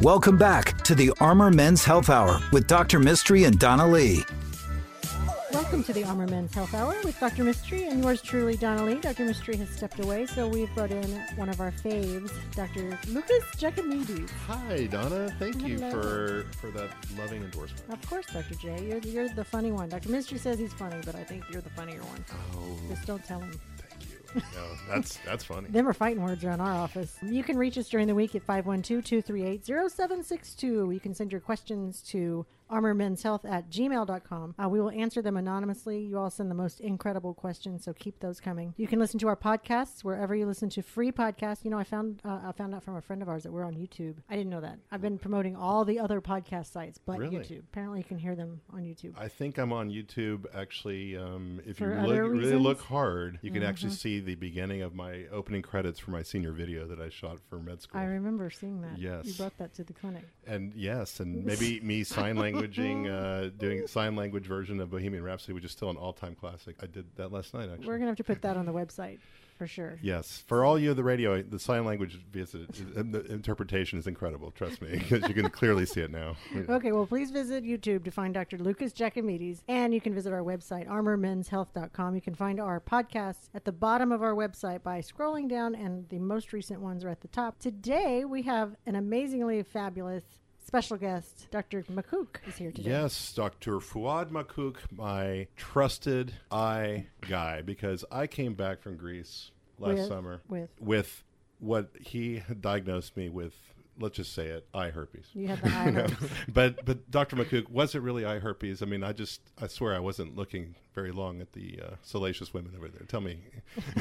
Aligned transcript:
Welcome 0.00 0.36
back 0.38 0.82
to 0.84 0.94
the 0.94 1.12
Armor 1.20 1.50
Men's 1.50 1.84
Health 1.84 2.08
Hour 2.08 2.40
with 2.52 2.66
Dr. 2.66 2.98
Mystery 2.98 3.44
and 3.44 3.58
Donna 3.58 3.86
Lee. 3.86 4.24
Welcome 5.78 5.94
to 5.94 6.00
the 6.00 6.08
Armor 6.08 6.26
Men's 6.26 6.52
Health 6.52 6.74
Hour 6.74 6.96
with 7.04 7.20
Dr. 7.20 7.44
Mystery 7.44 7.86
and 7.86 8.02
yours 8.02 8.20
truly, 8.20 8.56
Donna 8.56 8.84
Lee. 8.84 8.96
Dr. 8.96 9.24
Mystery 9.24 9.54
has 9.58 9.68
stepped 9.68 10.00
away, 10.00 10.26
so 10.26 10.48
we've 10.48 10.74
brought 10.74 10.90
in 10.90 11.08
one 11.36 11.48
of 11.48 11.60
our 11.60 11.70
faves, 11.70 12.32
Dr. 12.56 12.98
Lucas 13.06 13.44
Jacomides. 13.56 14.28
Hi, 14.48 14.86
Donna. 14.86 15.32
Thank 15.38 15.62
you 15.62 15.78
for 15.78 16.46
for 16.60 16.72
that 16.72 16.90
loving 17.16 17.44
endorsement. 17.44 17.92
Of 17.92 18.04
course, 18.10 18.26
Dr. 18.26 18.56
J. 18.56 18.88
You're, 18.88 18.98
you're 18.98 19.28
the 19.28 19.44
funny 19.44 19.70
one. 19.70 19.88
Dr. 19.88 20.08
Mystery 20.08 20.38
says 20.38 20.58
he's 20.58 20.72
funny, 20.72 21.00
but 21.06 21.14
I 21.14 21.22
think 21.22 21.44
you're 21.48 21.62
the 21.62 21.70
funnier 21.70 22.02
one. 22.02 22.24
Oh, 22.56 22.76
Just 22.88 23.06
don't 23.06 23.24
tell 23.24 23.38
him. 23.38 23.52
thank 23.76 24.10
you. 24.10 24.18
No, 24.56 24.66
that's 24.88 25.16
that's 25.24 25.44
funny. 25.44 25.68
Them 25.68 25.86
are 25.86 25.94
fighting 25.94 26.24
words 26.24 26.42
around 26.42 26.60
our 26.60 26.74
office. 26.74 27.16
You 27.22 27.44
can 27.44 27.56
reach 27.56 27.78
us 27.78 27.88
during 27.88 28.08
the 28.08 28.16
week 28.16 28.34
at 28.34 28.44
512-238-0762. 28.44 30.92
You 30.92 30.98
can 30.98 31.14
send 31.14 31.30
your 31.30 31.40
questions 31.40 32.02
to 32.08 32.44
armormenshealth 32.70 33.44
at 33.48 33.70
gmail.com. 33.70 34.54
Uh, 34.62 34.68
we 34.68 34.80
will 34.80 34.90
answer 34.90 35.22
them 35.22 35.36
anonymously. 35.36 36.00
You 36.00 36.18
all 36.18 36.30
send 36.30 36.50
the 36.50 36.54
most 36.54 36.80
incredible 36.80 37.34
questions, 37.34 37.84
so 37.84 37.92
keep 37.92 38.20
those 38.20 38.40
coming. 38.40 38.74
You 38.76 38.86
can 38.86 38.98
listen 38.98 39.18
to 39.20 39.28
our 39.28 39.36
podcasts 39.36 40.04
wherever 40.04 40.34
you 40.34 40.46
listen 40.46 40.68
to 40.70 40.82
free 40.82 41.12
podcasts. 41.12 41.64
You 41.64 41.70
know, 41.70 41.78
I 41.78 41.84
found 41.84 42.20
uh, 42.24 42.40
I 42.44 42.52
found 42.52 42.74
out 42.74 42.82
from 42.84 42.96
a 42.96 43.00
friend 43.02 43.22
of 43.22 43.28
ours 43.28 43.42
that 43.44 43.52
we're 43.52 43.64
on 43.64 43.74
YouTube. 43.74 44.16
I 44.28 44.36
didn't 44.36 44.50
know 44.50 44.60
that. 44.60 44.78
I've 44.90 45.00
been 45.02 45.18
promoting 45.18 45.56
all 45.56 45.84
the 45.84 45.98
other 45.98 46.20
podcast 46.20 46.72
sites, 46.72 46.98
but 47.04 47.18
Really? 47.18 47.36
YouTube. 47.36 47.60
Apparently, 47.60 47.98
you 47.98 48.04
can 48.04 48.18
hear 48.18 48.34
them 48.36 48.60
on 48.72 48.80
YouTube. 48.82 49.14
I 49.18 49.28
think 49.28 49.58
I'm 49.58 49.72
on 49.72 49.90
YouTube. 49.90 50.46
Actually, 50.54 51.16
um, 51.16 51.60
if 51.66 51.78
For 51.78 51.92
you 51.94 52.06
look, 52.06 52.18
really 52.32 52.54
look 52.56 52.80
hard, 52.80 53.38
you 53.42 53.50
can 53.50 53.62
actually 53.62 53.92
Mhm. 53.92 53.96
see 53.98 54.20
the 54.20 54.34
beginning 54.34 54.82
of 54.82 54.94
my 54.94 55.24
opening 55.32 55.62
credits 55.62 55.98
for 55.98 56.10
my 56.10 56.22
senior 56.22 56.52
video 56.52 56.86
that 56.86 57.00
I 57.00 57.08
shot 57.08 57.40
for 57.48 57.58
med 57.58 57.82
school. 57.82 58.00
I 58.00 58.04
remember 58.04 58.50
seeing 58.50 58.80
that. 58.82 58.98
Yes. 58.98 59.26
You 59.26 59.34
brought 59.34 59.56
that 59.58 59.74
to 59.74 59.84
the 59.84 59.92
clinic. 59.92 60.24
and 60.46 60.72
yes, 60.74 61.20
and 61.20 61.44
maybe 61.44 61.80
me 61.80 62.04
sign 62.04 62.36
languaging, 62.62 63.08
uh, 63.46 63.50
doing 63.58 63.86
sign 63.86 64.16
language 64.16 64.46
version 64.46 64.80
of 64.80 64.90
Bohemian 64.90 65.22
Rhapsody, 65.22 65.52
which 65.52 65.64
is 65.64 65.72
still 65.72 65.90
an 65.90 65.96
all-time 65.96 66.34
classic. 66.34 66.76
I 66.82 66.86
did 66.86 67.06
that 67.16 67.32
last 67.32 67.54
night. 67.54 67.68
Actually, 67.70 67.86
We're 67.86 67.98
going 67.98 68.06
to 68.06 68.10
have 68.10 68.16
to 68.16 68.24
put 68.24 68.42
that 68.42 68.56
on 68.56 68.66
the 68.66 68.72
website 68.84 69.18
for 69.58 69.66
sure. 69.66 69.98
Yes, 70.00 70.44
for 70.46 70.64
all 70.64 70.78
you 70.78 70.92
of 70.92 70.96
the 70.96 71.02
radio, 71.02 71.42
the 71.42 71.58
sign 71.58 71.84
language 71.84 72.14
visit, 72.30 72.72
the 72.94 73.24
interpretation 73.26 73.98
is 73.98 74.06
incredible. 74.06 74.52
Trust 74.52 74.80
me, 74.80 74.90
because 74.90 75.28
you 75.28 75.34
can 75.34 75.50
clearly 75.50 75.84
see 75.84 76.00
it 76.00 76.10
now. 76.12 76.36
Okay, 76.68 76.92
well, 76.92 77.06
please 77.06 77.30
visit 77.30 77.64
YouTube 77.64 78.04
to 78.04 78.10
find 78.10 78.32
Dr. 78.32 78.58
Lucas 78.58 78.92
Jacomides, 78.92 79.62
and 79.66 79.92
you 79.92 80.00
can 80.00 80.14
visit 80.14 80.32
our 80.32 80.42
website, 80.42 80.86
armormenshealth.com. 80.86 82.14
You 82.14 82.20
can 82.20 82.34
find 82.34 82.60
our 82.60 82.80
podcasts 82.80 83.48
at 83.52 83.64
the 83.64 83.72
bottom 83.72 84.12
of 84.12 84.22
our 84.22 84.34
website 84.34 84.82
by 84.82 85.00
scrolling 85.00 85.48
down, 85.48 85.74
and 85.74 86.08
the 86.08 86.20
most 86.20 86.52
recent 86.52 86.80
ones 86.80 87.04
are 87.04 87.08
at 87.08 87.20
the 87.20 87.28
top. 87.28 87.58
Today, 87.58 88.24
we 88.24 88.42
have 88.42 88.76
an 88.86 88.94
amazingly 88.94 89.62
fabulous 89.64 90.24
special 90.68 90.98
guest. 90.98 91.48
Dr. 91.50 91.82
Makkouk 91.84 92.46
is 92.46 92.56
here 92.56 92.70
today. 92.70 92.90
Yes, 92.90 93.32
Dr. 93.32 93.80
Fuad 93.80 94.30
Makkouk, 94.30 94.76
my 94.94 95.46
trusted 95.56 96.34
eye 96.52 97.06
guy, 97.26 97.62
because 97.62 98.04
I 98.12 98.26
came 98.26 98.52
back 98.52 98.82
from 98.82 98.98
Greece 98.98 99.50
last 99.78 99.96
With- 99.96 100.08
summer 100.08 100.42
with? 100.46 100.68
with 100.78 101.24
what 101.58 101.88
he 101.98 102.42
diagnosed 102.60 103.16
me 103.16 103.30
with. 103.30 103.54
Let's 104.00 104.16
just 104.16 104.32
say 104.34 104.46
it, 104.48 104.68
eye 104.74 104.90
herpes. 104.90 105.24
You 105.34 105.48
had 105.48 105.60
the 105.62 105.70
eye 105.74 105.84
You 105.86 105.90
know? 105.92 106.00
herpes. 106.02 106.30
but 106.52 106.84
but 106.84 107.10
Dr. 107.10 107.34
Makkouk, 107.36 107.70
was 107.70 107.94
it 107.94 108.02
really 108.02 108.26
eye 108.26 108.38
herpes? 108.38 108.82
I 108.82 108.84
mean, 108.86 109.02
I 109.02 109.12
just 109.14 109.40
I 109.60 109.68
swear 109.68 109.94
I 109.94 109.98
wasn't 110.00 110.36
looking 110.36 110.74
very 110.94 111.10
long 111.12 111.40
at 111.40 111.54
the 111.54 111.80
uh, 111.82 111.94
salacious 112.02 112.52
women 112.52 112.74
over 112.76 112.88
there. 112.88 113.06
Tell 113.08 113.22
me. 113.22 113.38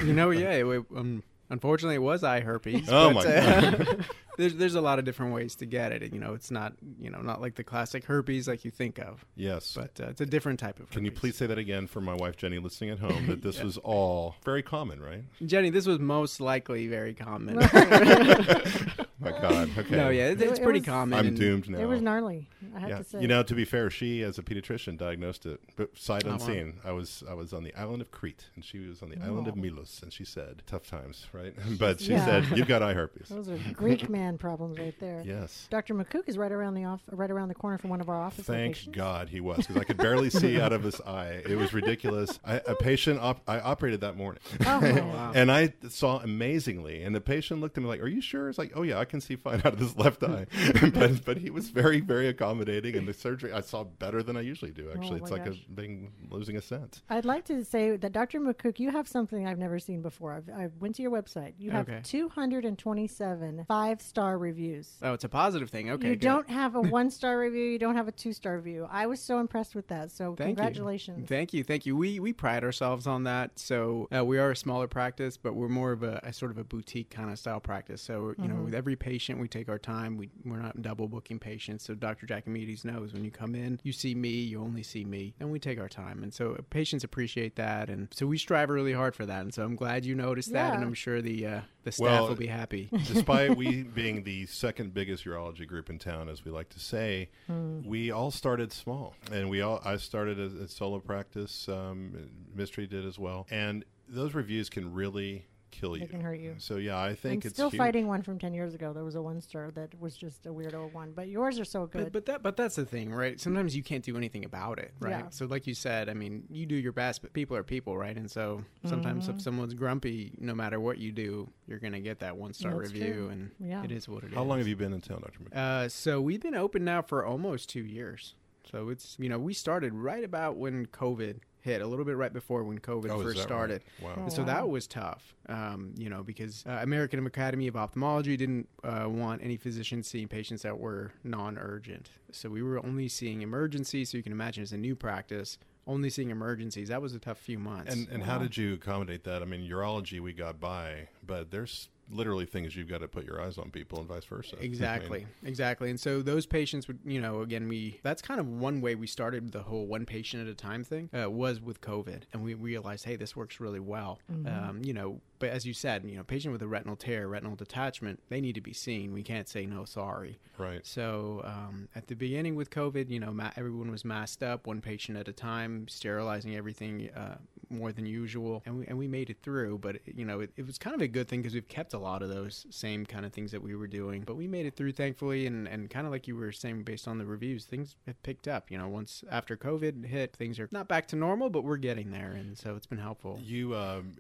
you 0.04 0.12
know, 0.14 0.30
yeah. 0.32 0.52
It, 0.52 0.66
um, 0.96 1.24
unfortunately, 1.50 1.96
it 1.96 2.02
was 2.02 2.24
eye 2.24 2.40
herpes. 2.42 2.88
Oh, 2.90 3.14
but, 3.14 3.26
my 3.26 3.36
uh, 3.36 3.72
God. 3.72 4.06
there's 4.38 4.56
there's 4.56 4.76
a 4.76 4.82
lot 4.82 5.00
of 5.00 5.06
different 5.06 5.34
ways 5.34 5.56
to 5.56 5.66
get 5.66 5.92
it. 5.92 6.14
You 6.14 6.20
know, 6.20 6.34
it's 6.34 6.52
not 6.52 6.74
you 7.00 7.10
know 7.10 7.22
not 7.22 7.42
like 7.42 7.56
the 7.56 7.64
classic 7.64 8.06
herpes 8.06 8.48
like 8.48 8.64
you 8.66 8.72
think 8.72 9.00
of. 9.00 9.26
Yes. 9.36 9.74
But 9.76 10.00
uh, 10.02 10.10
it's 10.10 10.22
a 10.22 10.26
different 10.26 10.60
type 10.60 10.80
of. 10.80 10.90
Can 10.92 11.06
you 11.06 11.12
please 11.12 11.36
say 11.36 11.48
that 11.48 11.58
again 11.58 11.88
for 11.88 12.02
my 12.02 12.14
wife 12.16 12.38
Jenny 12.38 12.60
listening 12.60 12.92
at 12.92 13.00
home? 13.00 13.28
That 13.28 13.42
this 13.42 13.58
Yeah. 13.60 13.64
was 13.66 13.78
all 13.78 14.36
very 14.46 14.62
common, 14.64 15.02
right? 15.02 15.24
Jenny, 15.46 15.70
this 15.70 15.86
was 15.88 16.00
most 16.00 16.40
likely 16.42 16.88
very 16.88 17.14
common. 17.14 17.56
My 19.20 19.32
God. 19.32 19.70
Okay. 19.78 19.96
No, 19.96 20.10
yeah, 20.10 20.28
it, 20.28 20.42
It- 20.42 20.50
it's 20.50 20.60
it 20.60 20.64
pretty 20.64 20.80
was- 20.80 20.88
common. 20.88 21.18
I'm 21.18 21.36
doomed 21.36 21.70
now. 21.70 21.80
It 21.80 21.86
was 21.86 22.02
gnarly, 22.02 22.48
I 22.78 22.80
have 22.82 22.90
yeah. 22.90 22.98
to 23.00 23.04
say. 23.04 23.22
You 23.22 23.28
know, 23.28 23.42
to 23.44 23.56
be 23.56 23.66
fair, 23.66 23.90
she 23.90 24.22
as 24.22 24.38
a 24.38 24.44
pediatrician 24.44 24.98
diagnosed 24.98 25.46
it, 25.46 25.60
but 25.76 25.98
sight 25.98 26.24
Oh, 26.26 26.30
wow. 26.30 26.34
unseen. 26.36 26.76
I 26.86 26.92
was 26.92 27.24
I 27.30 27.34
was 27.34 27.54
on 27.54 27.64
the 27.64 27.74
island 27.76 28.02
of 28.02 28.12
Crete, 28.12 28.46
and 28.56 28.64
she 28.64 28.80
was 28.80 29.02
on 29.02 29.10
the 29.10 29.20
island 29.22 29.48
of 29.48 29.56
Oh. 29.58 29.62
Milos, 29.62 30.00
and 30.04 30.14
she 30.14 30.24
said, 30.24 30.62
"Tough 30.68 30.88
times, 30.88 31.26
right?" 31.34 31.54
but 31.80 32.00
she 32.00 32.12
Yeah. 32.12 32.26
said, 32.26 32.58
"You've 32.58 32.68
got 32.68 32.82
eye 32.88 32.94
herpes." 32.94 33.30
Those 33.30 33.50
are 33.50 33.58
Greek 33.74 34.10
man 34.10 34.38
problems 34.38 34.78
right 34.78 34.98
there. 35.00 35.24
Yes. 35.26 35.68
Dr. 35.72 35.96
Makkouk 35.96 36.28
is 36.28 36.38
right 36.38 36.52
around 36.52 36.76
the 36.76 36.86
off, 36.86 37.02
right 37.12 37.32
around 37.32 37.48
the 37.50 37.56
corner 37.56 37.78
from 37.80 37.90
one 37.90 38.02
of 38.02 38.10
our 38.10 38.22
offices. 38.22 38.46
Thank 38.46 38.68
locations. 38.76 38.96
God 38.96 39.30
he 39.30 39.40
was, 39.42 39.58
because 39.58 39.78
I 39.78 39.84
could 39.84 39.98
barely 39.98 40.30
see 40.30 40.62
out 40.62 40.74
of 40.74 40.84
his 40.84 41.02
eye. 41.02 41.42
It 41.48 41.56
was 41.58 41.74
ridiculous. 41.74 42.40
I, 42.46 42.62
a 42.68 42.76
patient, 42.76 43.20
op- 43.20 43.42
I 43.48 43.60
operated 43.60 44.02
that 44.02 44.16
morning, 44.18 44.42
Oh, 44.66 44.82
man. 44.82 45.32
and 45.36 45.52
I 45.52 45.74
saw 45.90 46.20
amazingly. 46.20 47.02
And 47.04 47.16
the 47.16 47.22
patient 47.22 47.62
looked 47.62 47.78
at 47.78 47.84
me 47.84 47.90
like, 47.90 48.02
"Are 48.02 48.08
you 48.08 48.22
sure?" 48.22 48.50
It's 48.50 48.58
like, 48.58 48.74
"Oh 48.76 48.84
yeah, 48.84 49.00
I 49.00 49.06
can 49.06 49.22
see 49.22 49.36
fine 49.36 49.56
out 49.66 49.74
of 49.74 49.80
this 49.80 49.96
left 49.98 50.24
eye." 50.24 50.46
but 50.94 51.24
but 51.26 51.38
he 51.38 51.50
was 51.50 51.70
very 51.70 52.00
very 52.00 52.28
accommodating, 52.28 52.67
and 52.70 53.08
the 53.08 53.14
surgery 53.28 53.52
I 53.54 53.62
saw 53.62 53.84
better 53.84 54.22
than 54.22 54.36
I 54.38 54.42
usually 54.42 54.72
do. 54.72 54.90
Actually, 54.96 55.20
Oh, 55.22 55.24
it's 55.24 55.32
like 55.32 55.46
gosh. 55.46 55.64
a 55.68 55.72
being 55.72 56.12
losing 56.30 56.58
a 56.58 56.62
sense. 56.62 57.02
I'd 57.10 57.26
like 57.26 57.46
to 57.46 57.64
say 57.64 57.96
that 57.98 58.12
Dr. 58.12 58.40
Makkouk, 58.40 58.80
you 58.80 58.92
have 58.92 59.08
something 59.08 59.48
I've 59.48 59.58
never 59.60 59.80
seen 59.80 60.02
before. 60.02 60.34
I've, 60.34 60.50
I 60.50 60.68
went 60.80 60.96
to 60.96 61.02
your 61.02 61.12
website. 61.12 61.54
You 61.58 61.72
have 61.72 61.88
Okay. 61.88 62.02
227 62.04 63.66
five 63.68 64.02
star 64.02 64.38
reviews. 64.38 64.90
Oh, 65.02 65.14
it's 65.14 65.24
a 65.24 65.30
positive 65.30 65.70
thing. 65.70 65.90
Okay. 65.92 66.10
you 66.10 66.16
good. 66.16 66.22
don't 66.22 66.50
have 66.50 66.76
a 66.76 66.82
one 66.98 67.10
star 67.10 67.40
review. 67.40 67.66
You 67.66 67.80
don't 67.80 67.96
have 67.96 68.08
a 68.08 68.12
two 68.12 68.34
star 68.34 68.58
review. 68.58 68.88
I 68.92 69.08
was 69.08 69.22
so 69.22 69.40
impressed 69.40 69.76
with 69.76 69.88
that. 69.88 70.12
So 70.12 70.36
Thank 70.36 70.40
you. 70.52 70.56
congratulations. 70.56 71.28
Thank 71.28 71.54
you, 71.54 71.64
thank 71.64 71.86
you. 71.86 71.96
We 71.96 72.20
we 72.20 72.34
pride 72.34 72.64
ourselves 72.64 73.08
on 73.08 73.24
that. 73.24 73.58
So 73.60 74.08
uh, 74.16 74.24
we 74.26 74.38
are 74.38 74.52
a 74.52 74.56
smaller 74.56 74.88
practice, 74.88 75.38
but 75.38 75.54
we're 75.56 75.70
more 75.70 75.92
of 75.92 76.04
a, 76.04 76.20
a 76.24 76.34
sort 76.34 76.52
of 76.52 76.58
a 76.58 76.64
boutique 76.64 77.10
kind 77.10 77.32
of 77.32 77.40
style 77.40 77.60
practice. 77.60 78.02
So 78.02 78.34
you 78.38 78.48
know, 78.48 78.56
Mhm. 78.56 78.66
with 78.66 78.74
every 78.76 78.96
patient, 78.96 79.40
we 79.40 79.48
take 79.48 79.70
our 79.70 79.80
time. 79.80 80.18
We 80.18 80.30
we're 80.46 80.58
not 80.62 80.82
double 80.82 81.08
booking 81.08 81.40
patients. 81.40 81.84
So 81.86 81.94
Dr. 81.96 82.26
Jacomides 82.66 82.86
knows 82.86 83.14
when 83.14 83.24
you 83.24 83.32
come 83.32 83.56
in, 83.56 83.80
you 83.84 83.92
see 83.92 84.16
me, 84.16 84.30
you 84.30 84.62
only 84.62 84.84
see 84.84 85.04
me, 85.06 85.34
and 85.40 85.52
we 85.52 85.60
take 85.60 85.80
our 85.80 85.90
time. 85.90 86.24
And 86.24 86.34
so 86.34 86.58
patients 86.70 87.04
appreciate 87.04 87.56
that, 87.56 87.90
and 87.90 88.08
so 88.14 88.26
we 88.26 88.38
strive 88.38 88.70
really 88.70 88.94
hard 88.94 89.16
for 89.16 89.26
that. 89.26 89.42
And 89.42 89.54
so 89.54 89.64
I'm 89.64 89.76
glad 89.76 90.06
you 90.06 90.16
noticed 90.16 90.54
that, 90.54 90.74
and 90.74 90.84
I'm 90.84 90.94
sure 90.94 91.22
the 91.22 91.46
uh, 91.46 91.62
the 91.84 91.92
staff 91.92 92.02
Well, 92.04 92.28
will 92.30 92.36
be 92.36 92.48
happy. 92.48 92.90
Despite 93.08 93.56
we 93.58 93.84
being 93.96 94.24
the 94.24 94.46
second 94.48 94.94
biggest 94.94 95.26
urology 95.26 95.68
group 95.68 95.90
in 95.90 96.00
town, 96.00 96.30
as 96.30 96.44
we 96.44 96.52
like 96.52 96.70
to 96.70 96.80
say, 96.80 97.30
Hmm. 97.48 97.82
we 97.86 98.12
all 98.12 98.32
started 98.32 98.72
small, 98.74 99.16
and 99.32 99.50
we 99.50 99.62
all. 99.62 99.82
I 99.86 99.98
started 99.98 100.40
as 100.40 100.54
a 100.54 100.68
solo 100.68 101.00
practice. 101.00 101.68
Um, 101.70 102.30
Mystery 102.56 102.88
did 102.88 103.06
as 103.06 103.18
well, 103.20 103.48
and 103.52 103.86
those 104.10 104.34
reviews 104.34 104.70
can 104.70 104.94
really 104.94 105.46
kill 105.72 105.96
you. 105.96 106.02
They 106.02 106.08
can 106.08 106.22
hurt 106.22 106.40
you. 106.40 106.56
So 106.58 106.78
yeah, 106.78 107.00
I 107.02 107.16
think 107.16 107.44
I'm 107.44 107.48
it's 107.48 107.56
still 107.56 107.70
huge. 107.70 107.78
fighting 107.78 108.08
one 108.08 108.22
from 108.22 108.40
10 108.40 108.54
years 108.54 108.74
ago. 108.74 108.94
There 108.94 109.04
was 109.04 109.16
a 109.16 109.22
one 109.22 109.42
star 109.42 109.72
that 109.72 110.00
was 110.00 110.16
just 110.16 110.46
a 110.46 110.50
weirdo 110.50 110.94
one, 110.94 111.12
but 111.16 111.28
yours 111.28 111.60
are 111.60 111.66
so 111.66 111.86
good. 111.86 112.06
But, 112.06 112.14
but 112.14 112.26
that 112.26 112.44
but 112.44 112.58
that's 112.58 112.76
the 112.76 112.86
thing, 112.86 113.14
right? 113.14 113.40
Sometimes 113.40 113.76
you 113.76 113.84
can't 113.84 114.04
do 114.04 114.18
anything 114.18 114.46
about 114.46 114.80
it, 114.80 114.94
right? 115.00 115.12
Yeah. 115.26 115.30
So 115.30 115.46
like 115.46 115.68
you 115.68 115.74
said, 115.74 116.10
I 116.10 116.14
mean, 116.14 116.44
you 116.50 116.66
do 116.66 116.76
your 116.76 116.92
best, 116.94 117.22
but 117.22 117.34
people 117.34 117.56
are 117.58 117.64
people, 117.64 117.98
right? 117.98 118.16
And 118.18 118.30
so 118.30 118.64
sometimes 118.86 119.28
Mhm. 119.28 119.36
if 119.36 119.42
someone's 119.42 119.74
grumpy, 119.74 120.34
no 120.40 120.54
matter 120.56 120.80
what 120.80 120.98
you 120.98 121.12
do, 121.12 121.50
you're 121.68 121.80
gonna 121.80 122.00
get 122.00 122.20
that 122.20 122.38
one 122.38 122.54
star 122.54 122.76
review, 122.76 123.14
true. 123.14 123.30
and 123.30 123.52
Yeah. 123.60 123.84
it 123.84 123.92
is 123.92 124.08
what 124.10 124.24
it 124.24 124.28
is. 124.30 124.34
How 124.36 124.44
long 124.44 124.58
have 124.60 124.68
you 124.68 124.76
been 124.76 124.94
in 124.94 125.02
town, 125.02 125.22
Doctor? 125.22 125.40
Makkouk? 125.40 125.56
Uh, 125.58 125.90
so 125.90 126.22
we've 126.22 126.42
been 126.42 126.56
open 126.56 126.84
now 126.84 127.02
for 127.02 127.26
almost 127.26 127.70
two 127.70 127.84
years. 127.84 128.36
So 128.72 128.90
it's 128.90 129.16
you 129.18 129.30
know 129.30 129.40
we 129.40 129.54
started 129.54 129.94
right 129.94 130.24
about 130.26 130.58
when 130.58 130.88
COVID 130.88 131.40
hit, 131.68 131.82
a 131.82 131.86
little 131.86 132.06
bit 132.06 132.16
right 132.18 132.32
before 132.34 132.64
when 132.64 132.80
COVID 132.80 133.10
Oh, 133.12 133.22
first 133.22 133.42
started. 133.42 133.84
right? 134.02 134.10
Wow. 134.10 134.16
Oh, 134.18 134.24
And 134.24 134.34
so 134.34 134.42
wow. 134.42 134.46
that 134.48 134.70
was 134.70 134.88
tough, 134.88 135.36
um, 135.50 135.94
you 135.98 136.10
know, 136.10 136.24
because 136.24 136.64
uh, 136.66 136.80
American 136.82 137.26
Academy 137.28 137.68
of 137.68 137.76
Ophthalmology 137.76 138.38
didn't 138.38 138.68
uh, 138.84 139.06
want 139.08 139.44
any 139.44 139.58
physicians 139.58 140.08
seeing 140.08 140.28
patients 140.28 140.62
that 140.64 140.80
were 140.80 141.12
non-urgent. 141.24 142.10
So 142.32 142.50
we 142.50 142.64
were 142.64 142.84
only 142.86 143.08
seeing 143.08 143.42
emergencies. 143.42 144.10
So 144.12 144.18
you 144.18 144.24
can 144.24 144.32
imagine 144.32 144.64
as 144.64 144.72
a 144.72 144.78
new 144.78 144.96
practice, 144.96 145.58
only 145.86 146.10
seeing 146.10 146.30
emergencies. 146.30 146.88
That 146.90 147.02
was 147.02 147.14
a 147.14 147.20
tough 147.20 147.38
few 147.38 147.60
months. 147.60 147.94
And 147.94 148.08
and 148.10 148.24
how 148.24 148.38
did 148.40 148.58
you 148.58 148.74
accommodate 148.74 149.24
that? 149.26 149.42
I 149.42 149.46
mean, 149.46 149.70
urology 149.70 150.20
we 150.20 150.34
got 150.34 150.60
by, 150.60 151.10
but 151.26 151.52
there's 151.52 151.90
literally 152.10 152.46
things 152.46 152.76
you've 152.76 152.88
got 152.88 153.02
to 153.02 153.08
put 153.08 153.26
your 153.26 153.42
eyes 153.42 153.58
on 153.58 153.70
people 153.72 154.00
and 154.00 154.08
vice 154.08 154.26
versa. 154.26 154.56
I 154.58 154.62
mean, 154.62 154.66
Exactly, 154.70 155.28
exactly. 155.44 155.90
And 155.90 156.00
so 156.00 156.22
those 156.22 156.46
patients 156.46 156.88
would, 156.88 157.00
you 157.06 157.20
know, 157.22 157.42
again, 157.42 157.68
we 157.68 158.00
that's 158.04 158.22
kind 158.22 158.40
of 158.40 158.48
one 158.48 158.82
way 158.82 158.96
we 158.96 159.08
started 159.08 159.52
the 159.52 159.64
whole 159.64 159.86
one 159.86 160.06
patient 160.06 160.44
at 160.44 160.50
a 160.50 160.56
time 160.56 160.84
thing 160.84 161.10
uh, 161.14 161.30
was 161.30 161.62
with 161.62 161.82
COVID, 161.82 162.24
and 162.34 162.44
we 162.44 162.54
realized, 162.54 163.06
hey, 163.06 163.16
this 163.16 163.36
works 163.36 163.60
really 163.60 163.80
well. 163.80 164.20
Mhm. 164.32 164.70
Um, 164.70 164.82
you 164.84 164.94
know, 164.94 165.22
but 165.40 165.50
as 165.50 165.66
you 165.66 165.74
said, 165.74 166.04
you 166.06 166.16
know, 166.18 166.24
patient 166.24 166.52
with 166.52 166.62
a 166.62 166.68
retinal 166.68 166.96
tear, 166.96 167.28
retinal 167.28 167.56
detachment, 167.56 168.22
they 168.30 168.42
need 168.42 168.56
to 168.56 168.62
be 168.62 168.74
seen. 168.74 169.14
We 169.14 169.22
can't 169.24 169.48
say 169.48 169.66
no, 169.66 169.86
sorry. 169.86 170.40
Right. 170.58 170.86
So 170.86 171.42
um, 171.46 171.90
at 171.96 172.08
the 172.08 172.16
beginning 172.16 172.56
with 172.56 172.70
COVID, 172.72 173.10
you 173.10 173.20
know, 173.20 173.32
ma- 173.32 173.52
everyone 173.56 173.92
was 173.92 174.04
masked 174.04 174.42
up, 174.42 174.66
one 174.66 174.82
patient 174.82 175.18
at 175.18 175.28
a 175.28 175.34
time, 175.34 175.88
sterilizing 175.88 176.56
everything 176.56 177.10
uh, 177.16 177.38
more 177.70 177.92
than 177.92 178.06
usual, 178.06 178.62
and 178.66 178.80
we, 178.80 178.88
and 178.88 178.98
we 178.98 179.08
made 179.08 179.30
it 179.30 179.38
through. 179.42 179.80
But 179.80 179.98
you 180.06 180.26
know, 180.26 180.40
it, 180.42 180.52
it 180.56 180.66
was 180.66 180.78
kind 180.78 180.96
of 180.96 181.02
a 181.02 181.08
good 181.08 181.28
thing 181.28 181.42
because 181.42 181.54
we've 181.54 181.68
kept 181.68 181.94
a 181.94 182.00
lot 182.00 182.22
of 182.22 182.30
those 182.30 182.66
same 182.70 183.06
kind 183.06 183.26
of 183.26 183.34
things 183.34 183.52
that 183.52 183.62
we 183.62 183.76
were 183.76 183.88
doing. 183.88 184.24
But 184.26 184.36
we 184.36 184.48
made 184.48 184.66
it 184.66 184.76
through, 184.76 184.94
thankfully, 184.94 185.46
and 185.48 185.68
and 185.68 185.90
kind 185.90 186.06
of 186.06 186.12
like 186.12 186.28
you 186.28 186.36
were 186.36 186.52
saying, 186.52 186.84
based 186.84 187.08
on 187.08 187.18
the 187.18 187.26
reviews, 187.26 187.66
things 187.66 187.96
have 188.06 188.22
picked 188.24 188.48
up. 188.48 188.72
You 188.72 188.78
know, 188.78 188.88
once 188.88 189.24
after 189.30 189.56
COVID 189.56 190.06
hit, 190.06 190.36
things 190.36 190.60
are 190.60 190.70
not 190.72 190.88
back 190.88 191.08
to 191.10 191.16
normal, 191.16 191.50
but 191.50 191.64
we're 191.64 191.78
getting 191.78 192.12
there, 192.12 192.32
and 192.32 192.58
so 192.58 192.76
it's 192.76 192.88
been 192.88 193.00
helpful. 193.00 193.40
You 193.42 193.76
um, 193.76 194.14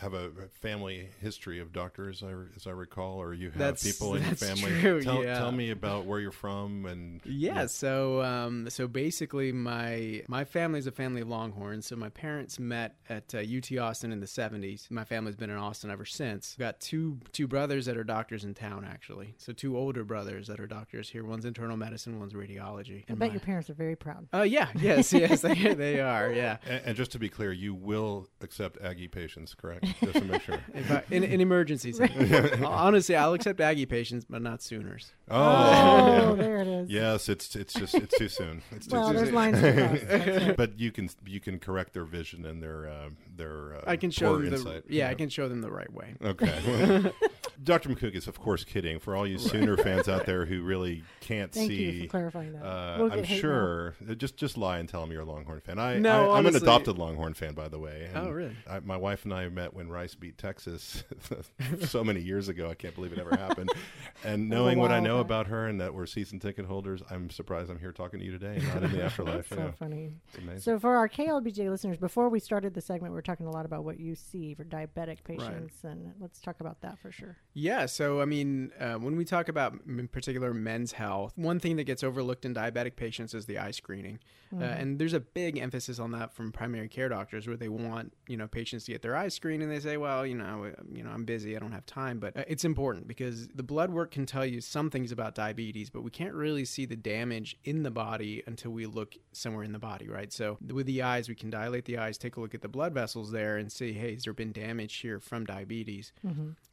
have 0.00 0.14
a 0.14 0.30
family 0.60 1.08
history 1.20 1.60
of 1.60 1.72
doctors, 1.72 2.22
as 2.22 2.28
I, 2.28 2.32
as 2.56 2.66
I 2.66 2.70
recall, 2.70 3.20
or 3.20 3.34
you 3.34 3.50
have 3.50 3.58
That's- 3.58 3.82
people 3.84 4.14
in 4.14 4.22
your 4.24 4.34
family. 4.34 4.80
true, 4.80 5.02
tell, 5.02 5.22
yeah. 5.24 5.38
tell 5.38 5.52
me 5.52 5.70
about 5.70 6.04
where 6.06 6.20
you're 6.20 6.30
from 6.32 6.86
and 6.86 7.20
Yeah, 7.24 7.66
so 7.66 8.22
um, 8.22 8.68
so 8.70 8.88
basically, 8.88 9.52
my 9.52 10.22
my 10.28 10.44
family 10.44 10.78
is 10.78 10.86
a 10.86 10.92
family 10.92 11.20
of 11.20 11.28
Longhorns. 11.28 11.86
So 11.86 11.96
my 11.96 12.08
parents 12.10 12.58
met 12.58 12.96
at 13.08 13.34
uh, 13.34 13.38
UT 13.38 13.76
Austin 13.78 14.12
in 14.12 14.20
the 14.20 14.26
'70s. 14.26 14.90
My 14.90 15.04
family's 15.04 15.36
been 15.36 15.50
in 15.50 15.56
Austin 15.56 15.90
ever 15.90 16.04
since. 16.04 16.56
Got 16.58 16.80
two 16.80 17.18
two 17.32 17.46
brothers 17.46 17.86
that 17.86 17.96
are 17.96 18.04
doctors 18.04 18.44
in 18.44 18.54
town, 18.54 18.84
actually. 18.88 19.34
So 19.38 19.52
two 19.52 19.76
older 19.76 20.04
brothers 20.04 20.46
that 20.48 20.60
are 20.60 20.66
doctors 20.66 21.10
here. 21.10 21.24
One's 21.24 21.44
internal 21.44 21.76
medicine, 21.76 22.18
one's 22.18 22.32
radiology. 22.32 23.00
I 23.00 23.04
And 23.08 23.18
bet 23.18 23.28
my- 23.28 23.34
your 23.34 23.40
parents 23.40 23.68
are 23.70 23.74
very 23.74 23.96
proud. 23.96 24.28
Oh 24.32 24.42
yeah, 24.42 24.68
yes, 24.76 25.12
yes, 25.12 25.40
they, 25.42 25.74
they 25.74 26.00
are. 26.00 26.32
Yeah. 26.32 26.56
And, 26.68 26.82
and 26.86 26.96
just 26.96 27.12
to 27.12 27.18
be 27.18 27.28
clear, 27.28 27.52
you 27.52 27.74
will 27.74 28.28
accept 28.40 28.78
Aggie 28.82 29.08
patients, 29.08 29.54
correct? 29.54 29.65
Just 30.02 30.14
to 30.14 30.24
make 30.24 30.42
sure. 30.42 30.58
If 30.74 30.90
I, 30.90 31.02
in, 31.10 31.24
in 31.24 31.40
emergencies, 31.40 32.00
honestly, 32.64 33.16
I'll 33.16 33.34
accept 33.34 33.60
Aggie 33.60 33.86
patients, 33.86 34.24
but 34.28 34.42
not 34.42 34.62
Sooners. 34.62 35.12
Oh, 35.30 36.34
there 36.36 36.58
it 36.58 36.68
is. 36.68 36.90
yes, 36.90 37.28
it's 37.28 37.54
it's 37.56 37.74
just 37.74 37.94
it's 37.94 38.16
too 38.18 38.28
soon. 38.28 38.62
It's 38.72 38.86
too 38.86 38.96
Well, 38.96 39.08
soon. 39.08 39.16
there's 39.16 39.32
lines 39.32 39.60
to 39.60 39.72
cross. 39.72 39.98
That's 40.06 40.44
right. 40.46 40.56
but 40.56 40.78
you 40.78 40.92
can 40.92 41.08
you 41.26 41.40
can 41.40 41.58
correct 41.58 41.92
their 41.94 42.04
vision 42.04 42.44
and 42.44 42.62
their 42.62 42.88
uh, 42.88 43.08
their 43.36 43.76
uh, 43.76 43.80
I 43.86 43.96
can 43.96 44.10
show 44.10 44.34
poor 44.34 44.42
them 44.42 44.50
the 44.50 44.56
insight. 44.56 44.84
yeah, 44.88 45.08
I 45.08 45.14
can 45.14 45.28
show 45.28 45.48
them 45.48 45.60
the 45.62 45.70
right 45.70 45.92
way. 45.92 46.14
Okay. 46.24 47.12
Dr. 47.62 47.88
Makkouk 47.88 48.14
is, 48.14 48.26
of 48.28 48.38
course, 48.40 48.64
kidding. 48.64 48.98
For 48.98 49.16
all 49.16 49.26
you 49.26 49.38
Sooner 49.38 49.76
fans 49.78 50.08
out 50.08 50.26
there 50.26 50.44
who 50.46 50.62
really 50.62 51.02
can't 51.20 51.52
Thank 51.52 51.68
see, 51.70 51.90
you 51.90 52.02
for 52.04 52.08
clarifying 52.10 52.52
that. 52.52 52.64
uh, 52.64 52.96
We'll 52.98 53.12
I'm 53.12 53.18
get 53.18 53.26
hate 53.26 53.40
sure. 53.40 53.94
uh, 54.08 54.14
Just 54.14 54.36
just 54.36 54.56
lie 54.56 54.78
and 54.78 54.88
tell 54.88 55.00
them 55.00 55.10
you're 55.12 55.22
a 55.22 55.24
Longhorn 55.24 55.60
fan. 55.60 55.78
I, 55.78 55.98
No, 55.98 56.30
I, 56.30 56.38
I'm 56.38 56.46
an 56.46 56.46
honestly- 56.48 56.66
adopted 56.66 56.98
Longhorn 56.98 57.34
fan, 57.34 57.54
by 57.54 57.68
the 57.68 57.78
way. 57.78 58.08
Oh, 58.14 58.30
really? 58.30 58.56
I, 58.68 58.80
my 58.80 58.96
wife 58.96 59.24
and 59.24 59.32
I 59.34 59.48
met 59.48 59.74
when 59.74 59.88
Rice 59.88 60.14
beat 60.14 60.38
Texas 60.38 61.04
so 61.86 62.04
many 62.04 62.20
years 62.20 62.48
ago. 62.48 62.70
I 62.70 62.74
can't 62.74 62.94
believe 62.94 63.12
it 63.12 63.18
ever 63.18 63.36
happened. 63.36 63.70
And 64.24 64.50
That 64.50 64.56
was 64.56 64.60
a 64.60 64.64
knowing 64.64 64.78
what 64.78 64.90
I 64.90 64.94
while 64.94 65.02
know 65.02 65.16
back. 65.18 65.24
about 65.26 65.46
her 65.48 65.66
and 65.68 65.80
that 65.80 65.92
we're 65.94 66.06
season 66.06 66.40
ticket 66.40 66.64
holders, 66.64 67.02
I'm 67.10 67.28
surprised 67.30 67.70
I'm 67.70 67.78
here 67.78 67.92
talking 67.92 68.18
to 68.18 68.24
you 68.26 68.32
today, 68.32 68.60
not 68.74 68.82
in 68.82 68.92
the 68.92 69.04
afterlife. 69.04 69.48
so 69.50 69.54
you 69.56 69.60
know. 69.62 69.72
funny. 69.78 70.14
It's 70.28 70.38
amazing. 70.38 70.60
So 70.60 70.78
for 70.78 70.96
our 70.96 71.08
KLBJ 71.08 71.68
listeners, 71.70 71.98
before 71.98 72.28
we 72.30 72.40
started 72.40 72.72
the 72.74 72.80
segment, 72.80 73.12
we 73.12 73.18
are 73.18 73.22
talking 73.22 73.46
a 73.46 73.50
lot 73.50 73.66
about 73.66 73.84
what 73.84 74.00
you 74.00 74.14
see 74.14 74.54
for 74.54 74.64
diabetic 74.64 75.18
patients, 75.22 75.84
and 75.84 76.12
let's 76.18 76.40
talk 76.40 76.60
about 76.60 76.80
that 76.80 76.98
for 76.98 77.12
sure. 77.12 77.36
Yeah, 77.58 77.86
so 77.86 78.20
I 78.20 78.26
mean, 78.26 78.70
uh, 78.78 78.96
when 78.96 79.16
we 79.16 79.24
talk 79.24 79.48
about 79.48 79.80
in 79.88 80.08
particular 80.08 80.52
men's 80.52 80.92
health, 80.92 81.32
one 81.36 81.58
thing 81.58 81.76
that 81.76 81.84
gets 81.84 82.04
overlooked 82.04 82.44
in 82.44 82.52
diabetic 82.52 82.96
patients 82.96 83.32
is 83.32 83.46
the 83.46 83.56
eye 83.56 83.70
screening, 83.70 84.18
uh, 84.54 84.62
and 84.62 84.98
there's 84.98 85.14
a 85.14 85.20
big 85.20 85.56
emphasis 85.56 85.98
on 85.98 86.10
that 86.10 86.34
from 86.34 86.52
primary 86.52 86.86
care 86.86 87.08
doctors, 87.08 87.46
where 87.46 87.56
they 87.56 87.70
want 87.70 88.12
you 88.28 88.36
know 88.36 88.46
patients 88.46 88.84
to 88.84 88.92
get 88.92 89.00
their 89.00 89.16
eyes 89.16 89.32
screened, 89.32 89.62
and 89.62 89.72
they 89.72 89.80
say, 89.80 89.96
well, 89.96 90.26
you 90.26 90.34
know, 90.34 90.66
uh, 90.66 90.82
you 90.92 91.02
know, 91.02 91.08
I'm 91.08 91.24
busy, 91.24 91.56
I 91.56 91.58
don't 91.58 91.72
have 91.72 91.86
time, 91.86 92.18
but 92.18 92.36
uh, 92.36 92.44
it's 92.46 92.66
important 92.66 93.08
because 93.08 93.48
the 93.48 93.62
blood 93.62 93.88
work 93.88 94.10
can 94.10 94.26
tell 94.26 94.44
you 94.44 94.60
some 94.60 94.90
things 94.90 95.10
about 95.10 95.34
diabetes, 95.34 95.88
but 95.88 96.02
we 96.02 96.10
can't 96.10 96.34
really 96.34 96.66
see 96.66 96.84
the 96.84 96.94
damage 96.94 97.56
in 97.64 97.84
the 97.84 97.90
body 97.90 98.42
until 98.46 98.72
we 98.72 98.84
look 98.84 99.14
somewhere 99.32 99.64
in 99.64 99.72
the 99.72 99.78
body, 99.78 100.08
right? 100.08 100.30
So 100.30 100.58
with 100.70 100.84
the 100.84 101.00
eyes, 101.00 101.26
we 101.26 101.34
can 101.34 101.48
dilate 101.48 101.86
the 101.86 101.96
eyes, 101.96 102.18
take 102.18 102.36
a 102.36 102.40
look 102.40 102.54
at 102.54 102.60
the 102.60 102.68
blood 102.68 102.92
vessels 102.92 103.30
there, 103.30 103.56
and 103.56 103.72
see, 103.72 103.94
hey, 103.94 104.12
has 104.12 104.24
there 104.24 104.34
been 104.34 104.52
damage 104.52 104.96
here 104.96 105.20
from 105.20 105.46
diabetes? 105.46 106.12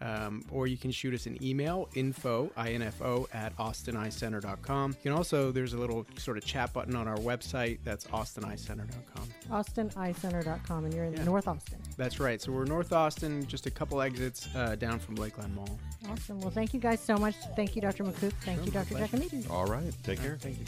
Um, 0.02 0.42
or 0.50 0.66
you 0.66 0.78
can 0.78 0.90
shoot 0.90 1.12
us 1.12 1.26
an 1.26 1.36
email, 1.44 1.88
info, 1.94 2.50
info 2.66 3.28
at 3.34 3.54
austineyecenter.com. 3.58 4.90
You 4.92 4.96
can 5.02 5.12
also, 5.12 5.52
there's 5.52 5.74
a 5.74 5.78
little 5.78 6.06
sort 6.16 6.38
of 6.38 6.44
chat 6.44 6.72
button 6.72 6.96
on 6.96 7.06
our 7.06 7.18
website. 7.18 7.78
That's 7.84 8.06
austineyecenter.com. 8.06 9.28
AustinEyeCenter.com, 9.50 10.84
and 10.86 10.94
you're 10.94 11.04
in 11.04 11.14
Yeah. 11.14 11.24
North 11.24 11.48
Austin. 11.48 11.78
That's 11.96 12.18
right. 12.18 12.40
So 12.40 12.50
we're 12.52 12.64
North 12.64 12.92
Austin, 12.92 13.46
just 13.46 13.66
a 13.66 13.70
couple 13.70 14.00
exits 14.00 14.48
uh, 14.54 14.74
down 14.76 14.98
from 14.98 15.16
Lakeline 15.16 15.54
Mall. 15.54 15.78
Awesome. 16.08 16.40
Well, 16.40 16.50
thank 16.50 16.72
you 16.72 16.80
guys 16.80 17.00
so 17.00 17.16
much. 17.16 17.34
Thank 17.54 17.76
you, 17.76 17.82
Dr. 17.82 18.04
Makkouk. 18.04 18.32
Thank 18.42 18.64
you, 18.64 18.72
Dr. 18.72 18.94
pleasure. 18.94 19.16
Giacometti. 19.18 19.50
All 19.50 19.66
right, 19.66 19.92
take 20.02 20.20
care. 20.22 20.38
Thank 20.40 20.58
you. 20.60 20.64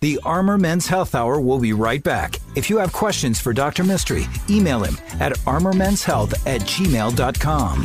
The 0.00 0.20
Armor 0.24 0.58
Men's 0.58 0.86
Health 0.86 1.14
Hour 1.14 1.40
will 1.40 1.58
be 1.58 1.72
right 1.72 2.02
back. 2.02 2.36
If 2.54 2.70
you 2.70 2.78
have 2.78 2.92
questions 2.92 3.40
for 3.40 3.52
Dr. 3.52 3.82
Mystery, 3.82 4.26
email 4.48 4.84
him 4.84 4.96
at 5.20 5.32
armormenshealth 5.38 6.34
at 6.46 6.60
gmail.com. 6.62 7.84